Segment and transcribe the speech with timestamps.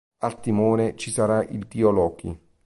[0.23, 2.35] Al timone ci sarà il dio Loki.